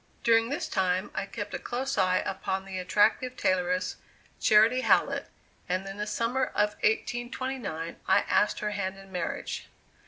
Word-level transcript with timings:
During 0.23 0.49
this 0.49 0.67
time 0.67 1.11
I 1.13 1.27
kept 1.27 1.53
a 1.53 1.59
close 1.59 1.95
eye 1.95 2.23
upon 2.25 2.65
the 2.65 2.79
attractive 2.79 3.37
tailoress, 3.37 3.97
Charity 4.39 4.81
Hallett, 4.81 5.27
and 5.69 5.85
in 5.85 5.97
the 5.97 6.07
summer 6.07 6.45
of 6.45 6.71
1829 6.83 7.97
I 8.07 8.19
asked 8.21 8.61
her 8.61 8.71
hand 8.71 8.97
in 8.97 9.11
marriage. 9.11 9.67